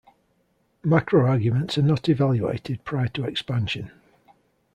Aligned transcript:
Macro 0.83 1.27
arguments 1.27 1.77
are 1.77 1.83
not 1.83 2.09
evaluated 2.09 2.83
prior 2.83 3.07
to 3.09 3.23
expansion. 3.25 3.91